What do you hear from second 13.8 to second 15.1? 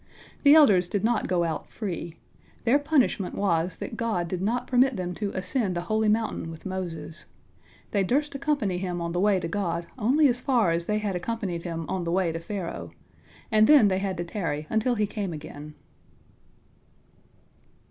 they had to tarry until he